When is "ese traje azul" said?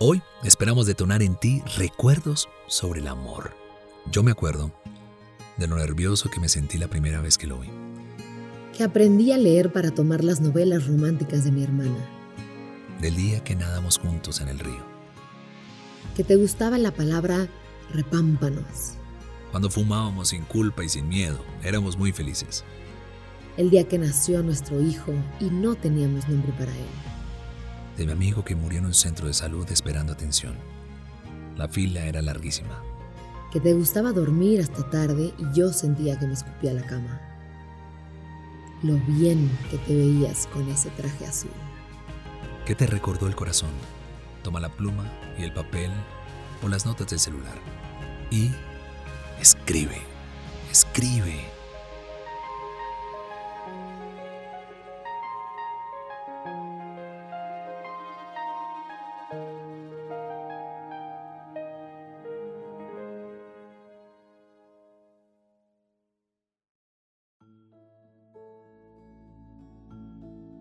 40.68-41.50